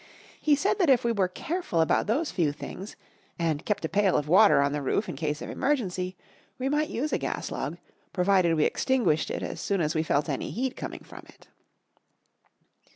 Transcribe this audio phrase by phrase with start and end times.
[0.41, 2.95] He had said that if we were careful about those few things,
[3.37, 6.17] and kept a pail of water on the roof in case of emergency,
[6.57, 7.77] we might use a gas log,
[8.11, 11.49] provided we extinguished it as soon as we felt any heat coming from it.